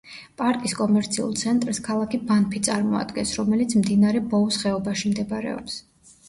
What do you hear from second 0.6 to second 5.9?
კომერციულ ცენტრს ქალაქი ბანფი წარმოადგენს, რომელიც მდინარე ბოუს ხეობაში მდებარეობს.